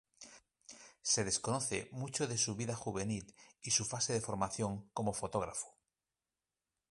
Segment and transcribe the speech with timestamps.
[1.03, 5.77] Se desconoce mucho de su vida juvenil y su fase de formación como fotógrafo.